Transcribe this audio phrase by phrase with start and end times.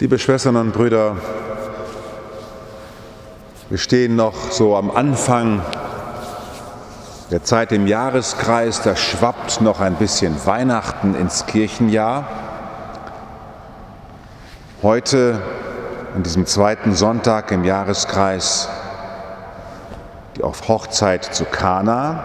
[0.00, 1.16] Liebe Schwestern und Brüder,
[3.68, 5.60] wir stehen noch so am Anfang
[7.30, 12.26] der Zeit im Jahreskreis, da schwappt noch ein bisschen Weihnachten ins Kirchenjahr.
[14.82, 15.42] Heute,
[16.14, 18.70] an diesem zweiten Sonntag im Jahreskreis,
[20.38, 22.24] die Hochzeit zu Kana.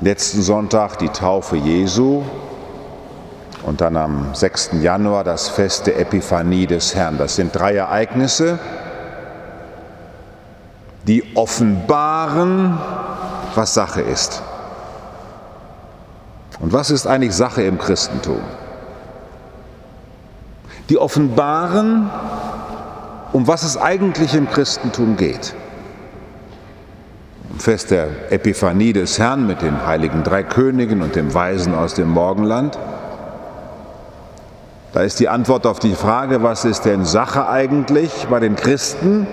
[0.00, 2.24] Letzten Sonntag die Taufe Jesu
[3.66, 4.70] und dann am 6.
[4.80, 7.18] Januar das Fest der Epiphanie des Herrn.
[7.18, 8.60] Das sind drei Ereignisse,
[11.08, 12.78] die offenbaren,
[13.56, 14.40] was Sache ist.
[16.60, 18.40] Und was ist eigentlich Sache im Christentum?
[20.88, 22.08] Die offenbaren,
[23.32, 25.54] um was es eigentlich im Christentum geht.
[27.50, 31.94] Im Fest der Epiphanie des Herrn mit den heiligen drei Königen und dem Weisen aus
[31.94, 32.78] dem Morgenland.
[34.96, 39.26] Da ist die Antwort auf die Frage, was ist denn Sache eigentlich bei den Christen?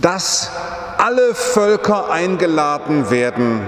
[0.00, 0.50] Dass
[0.96, 3.60] alle Völker eingeladen werden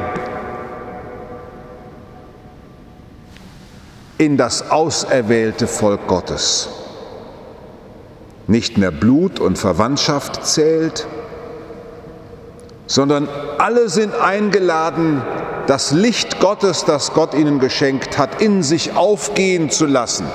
[4.17, 6.71] in das auserwählte Volk Gottes.
[8.47, 11.07] Nicht mehr Blut und Verwandtschaft zählt,
[12.87, 13.29] sondern
[13.59, 15.21] alle sind eingeladen,
[15.67, 20.27] das Licht Gottes, das Gott ihnen geschenkt hat, in sich aufgehen zu lassen.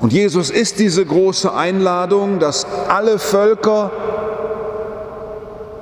[0.00, 3.90] Und Jesus ist diese große Einladung, dass alle Völker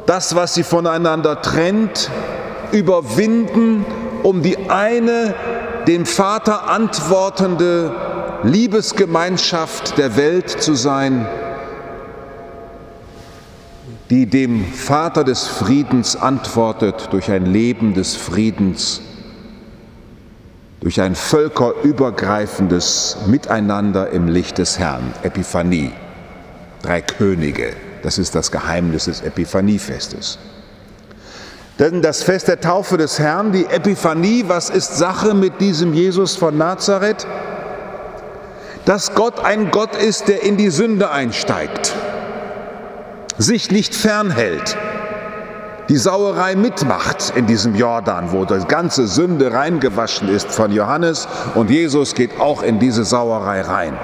[0.07, 2.11] das, was sie voneinander trennt,
[2.73, 3.85] überwinden,
[4.23, 5.35] um die eine
[5.87, 7.93] dem Vater antwortende
[8.43, 11.27] Liebesgemeinschaft der Welt zu sein,
[14.11, 19.01] die dem Vater des Friedens antwortet durch ein Leben des Friedens,
[20.81, 25.93] durch ein völkerübergreifendes Miteinander im Licht des Herrn, Epiphanie,
[26.83, 27.73] drei Könige,
[28.03, 30.39] das ist das Geheimnis des Epiphaniefestes.
[31.79, 36.37] Denn das Fest der Taufe des Herrn, die Epiphanie, was ist Sache mit diesem Jesus
[36.37, 37.27] von Nazareth?
[38.85, 41.95] Dass Gott ein Gott ist, der in die Sünde einsteigt
[43.39, 44.77] sich nicht fernhält,
[45.89, 51.71] die Sauerei mitmacht in diesem Jordan, wo die ganze Sünde reingewaschen ist von Johannes und
[51.71, 53.99] Jesus geht auch in diese Sauerei rein.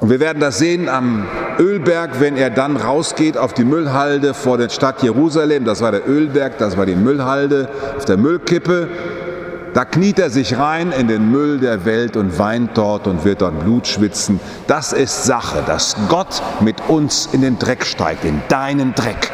[0.00, 1.26] Und wir werden das sehen am
[1.58, 5.64] Ölberg, wenn er dann rausgeht auf die Müllhalde vor der Stadt Jerusalem.
[5.64, 8.88] Das war der Ölberg, das war die Müllhalde auf der Müllkippe.
[9.78, 13.42] Da kniet er sich rein in den Müll der Welt und weint dort und wird
[13.42, 14.40] dort Blut schwitzen.
[14.66, 19.30] Das ist Sache, dass Gott mit uns in den Dreck steigt, in deinen Dreck.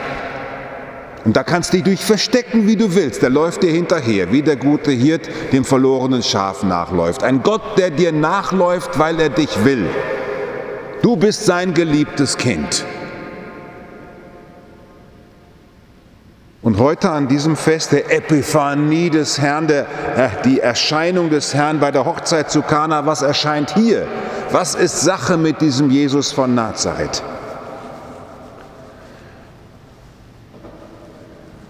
[1.25, 3.23] Und da kannst du dich verstecken, wie du willst.
[3.23, 7.23] Der läuft dir hinterher, wie der gute Hirt dem verlorenen Schaf nachläuft.
[7.23, 9.87] Ein Gott, der dir nachläuft, weil er dich will.
[11.01, 12.85] Du bist sein geliebtes Kind.
[16.65, 19.83] Und heute an diesem Fest der Epiphanie des Herrn, der,
[20.17, 24.07] äh, die Erscheinung des Herrn bei der Hochzeit zu Kana, was erscheint hier?
[24.51, 27.23] Was ist Sache mit diesem Jesus von Nazareth?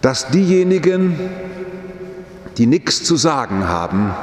[0.00, 1.18] Dass diejenigen,
[2.56, 4.14] die nichts zu sagen haben,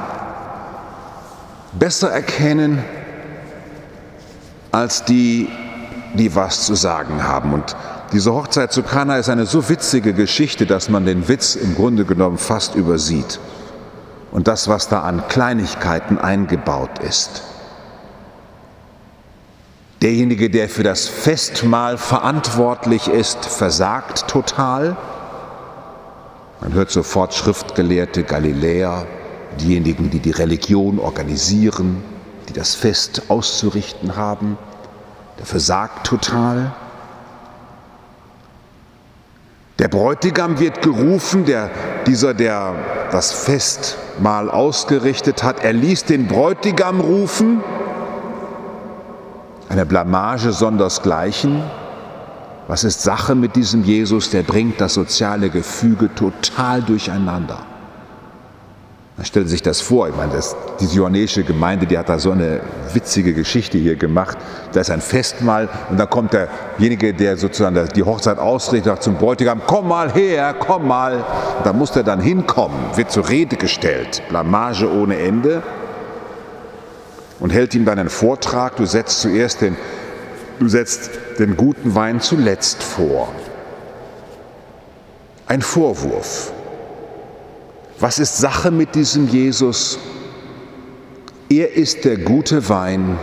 [1.72, 2.82] besser erkennen
[4.70, 5.50] als die,
[6.14, 7.52] die was zu sagen haben.
[7.52, 7.76] Und
[8.12, 12.04] diese Hochzeit zu Kana ist eine so witzige Geschichte, dass man den Witz im Grunde
[12.04, 13.40] genommen fast übersieht.
[14.30, 17.42] Und das, was da an Kleinigkeiten eingebaut ist.
[20.02, 24.96] Derjenige, der für das Festmahl verantwortlich ist, versagt total.
[26.60, 29.06] Man hört sofort Schriftgelehrte, Galiläer,
[29.60, 32.02] diejenigen, die die Religion organisieren,
[32.48, 34.58] die das Fest auszurichten haben,
[35.38, 36.74] der versagt total.
[39.82, 41.68] Der Bräutigam wird gerufen, der,
[42.06, 42.76] dieser, der
[43.10, 47.64] das Festmahl ausgerichtet hat, er ließ den Bräutigam rufen,
[49.68, 51.64] eine Blamage sondersgleichen.
[52.68, 54.30] Was ist Sache mit diesem Jesus?
[54.30, 57.58] Der bringt das soziale Gefüge total durcheinander.
[59.22, 62.32] Man stellt sich das vor, ich meine, das, die johannäische Gemeinde, die hat da so
[62.32, 62.60] eine
[62.92, 64.36] witzige Geschichte hier gemacht.
[64.72, 69.14] Da ist ein Festmahl und da kommt derjenige, der sozusagen die Hochzeit ausrichtet, sagt zum
[69.14, 71.24] Bräutigam, komm mal her, komm mal.
[71.62, 75.62] Da muss der dann hinkommen, wird zur Rede gestellt, Blamage ohne Ende
[77.38, 79.76] und hält ihm dann einen Vortrag, du setzt zuerst den,
[80.58, 83.28] du setzt den guten Wein zuletzt vor.
[85.46, 86.52] Ein Vorwurf.
[88.02, 89.96] Was ist Sache mit diesem Jesus?
[91.48, 93.16] Er ist der gute Wein,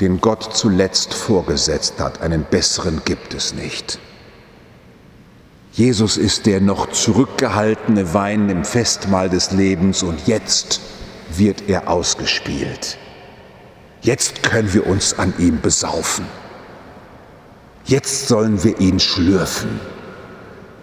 [0.00, 2.20] den Gott zuletzt vorgesetzt hat.
[2.20, 4.00] Einen besseren gibt es nicht.
[5.70, 10.80] Jesus ist der noch zurückgehaltene Wein im Festmahl des Lebens und jetzt
[11.30, 12.98] wird er ausgespielt.
[14.00, 16.24] Jetzt können wir uns an ihm besaufen.
[17.84, 19.78] Jetzt sollen wir ihn schlürfen,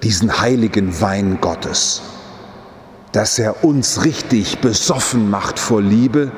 [0.03, 2.01] diesen heiligen Wein Gottes,
[3.15, 6.33] dass er uns richtig besoffen macht vor Liebe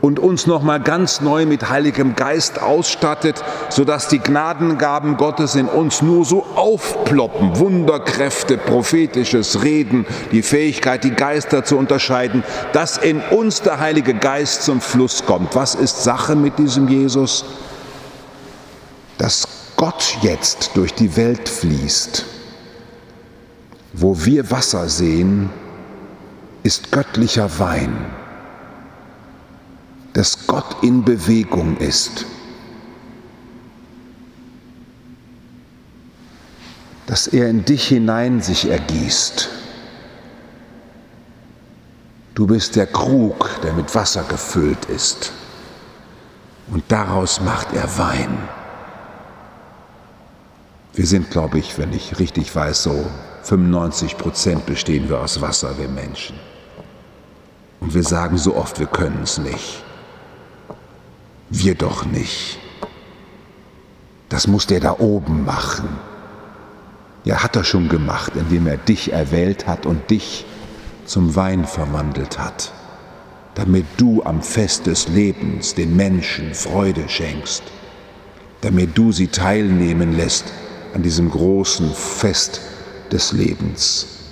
[0.00, 6.00] und uns nochmal ganz neu mit Heiligem Geist ausstattet, sodass die Gnadengaben Gottes in uns
[6.00, 7.58] nur so aufploppen.
[7.58, 14.62] Wunderkräfte, prophetisches Reden, die Fähigkeit, die Geister zu unterscheiden, dass in uns der Heilige Geist
[14.62, 15.56] zum Fluss kommt.
[15.56, 17.46] Was ist Sache mit diesem Jesus?
[19.18, 22.26] Dass Gott jetzt durch die Welt fließt.
[23.92, 25.50] Wo wir Wasser sehen,
[26.64, 27.94] ist göttlicher Wein
[30.14, 32.24] dass Gott in Bewegung ist,
[37.06, 39.50] dass er in dich hinein sich ergießt.
[42.34, 45.32] Du bist der Krug, der mit Wasser gefüllt ist.
[46.68, 48.48] Und daraus macht er Wein.
[50.94, 53.06] Wir sind, glaube ich, wenn ich richtig weiß, so
[53.42, 56.38] 95 Prozent bestehen wir aus Wasser, wir Menschen.
[57.84, 59.84] Und wir sagen so oft, wir können es nicht.
[61.50, 62.58] Wir doch nicht.
[64.30, 65.90] Das muss der da oben machen.
[67.24, 70.46] Ja, hat er schon gemacht, indem er dich erwählt hat und dich
[71.04, 72.72] zum Wein verwandelt hat,
[73.54, 77.64] damit du am Fest des Lebens den Menschen Freude schenkst,
[78.62, 80.46] damit du sie teilnehmen lässt
[80.94, 82.62] an diesem großen Fest
[83.12, 84.23] des Lebens.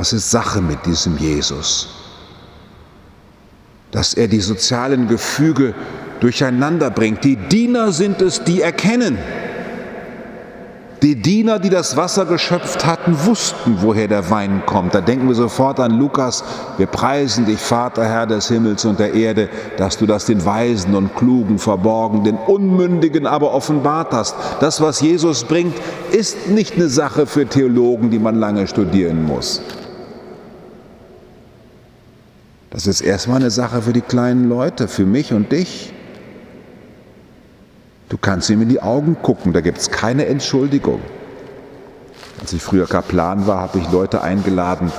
[0.00, 2.00] Was ist Sache mit diesem Jesus?
[3.90, 5.74] dass er die sozialen Gefüge
[6.20, 7.24] durcheinander bringt.
[7.24, 9.18] Die Diener sind es, die erkennen.
[11.02, 14.94] Die Diener, die das Wasser geschöpft hatten, wussten, woher der Wein kommt.
[14.94, 16.44] Da denken wir sofort an Lukas.
[16.76, 19.48] Wir preisen dich, Vater, Herr des Himmels und der Erde,
[19.78, 24.36] dass du das den Weisen und Klugen verborgen, den Unmündigen aber offenbart hast.
[24.60, 25.74] Das, was Jesus bringt,
[26.12, 29.62] ist nicht eine Sache für Theologen, die man lange studieren muss.
[32.70, 35.92] Das ist erstmal eine Sache für die kleinen Leute, für mich und dich.
[38.08, 41.00] Du kannst ihm in die Augen gucken, da gibt es keine Entschuldigung.
[42.40, 44.90] Als ich früher Kaplan war, habe ich Leute eingeladen,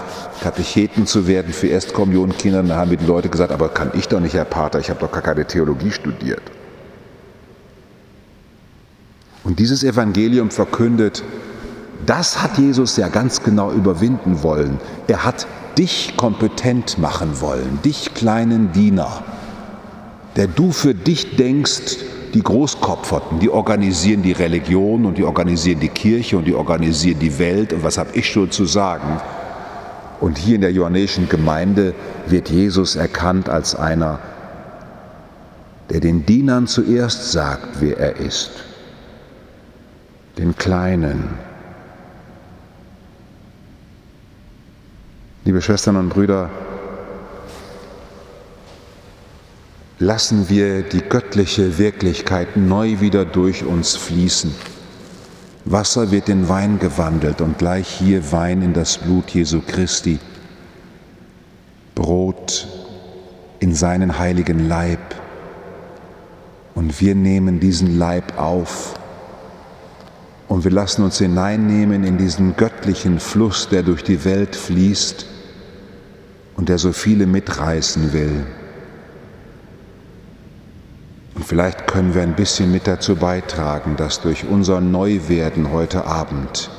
[0.44, 2.62] Katecheten zu werden für Erstkommunionkinder.
[2.64, 5.00] Da haben mir die Leute gesagt, aber kann ich doch nicht, Herr Pater, ich habe
[5.00, 6.44] doch gar keine Theologie studiert.
[9.44, 11.24] Und dieses Evangelium verkündet,
[12.06, 14.80] das hat Jesus ja ganz genau überwinden wollen.
[15.08, 15.48] Er hat
[15.82, 19.24] dich kompetent machen wollen, dich kleinen Diener,
[20.36, 21.98] der du für dich denkst,
[22.36, 27.40] die Großkopferten, die organisieren die Religion und die organisieren die Kirche und die organisieren die
[27.40, 29.20] Welt und was habe ich schon zu sagen?
[30.20, 31.96] Und hier in der johannäischen Gemeinde
[32.28, 34.20] wird Jesus erkannt als einer,
[35.90, 38.52] der den Dienern zuerst sagt, wer er ist,
[40.38, 41.40] den Kleinen,
[45.44, 46.52] Liebe Schwestern und Brüder,
[49.98, 54.54] lassen wir die göttliche Wirklichkeit neu wieder durch uns fließen.
[55.66, 60.20] Wasser wird in Wein gewandelt und gleich hier Wein in das Blut Jesu Christi,
[61.96, 62.68] Brot
[63.60, 65.16] in seinen heiligen Leib.
[66.76, 68.94] Und wir nehmen diesen Leib auf
[70.48, 75.31] und wir lassen uns hineinnehmen in diesen göttlichen Fluss, der durch die Welt fließt
[76.62, 78.46] und der so viele mitreißen will.
[81.34, 86.70] Und vielleicht können wir ein bisschen mit dazu beitragen, dass durch unser Neuwerden heute Abend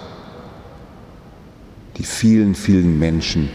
[1.96, 3.48] die vielen, vielen Menschen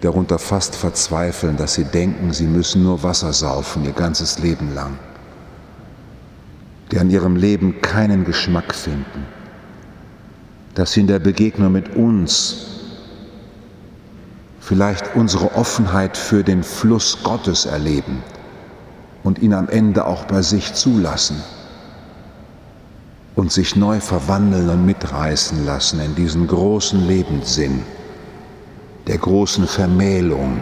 [0.00, 4.98] darunter fast verzweifeln, dass sie denken, sie müssen nur Wasser saufen ihr ganzes Leben lang,
[6.90, 9.26] die an ihrem Leben keinen Geschmack finden,
[10.74, 12.77] dass sie in der Begegnung mit uns
[14.68, 18.22] vielleicht unsere Offenheit für den Fluss Gottes erleben
[19.22, 21.42] und ihn am Ende auch bei sich zulassen
[23.34, 27.82] und sich neu verwandeln und mitreißen lassen in diesen großen Lebenssinn,
[29.06, 30.60] der großen Vermählung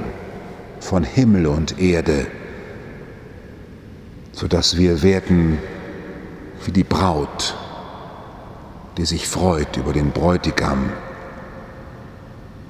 [0.79, 2.29] von Himmel und Erde,
[4.31, 5.59] sodass wir werden
[6.65, 7.57] wie die Braut,
[8.99, 10.91] die sich freut über den Bräutigam,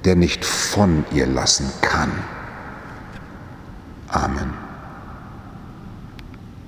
[0.07, 2.09] der nicht von ihr lassen kann.
[4.07, 4.66] Amen.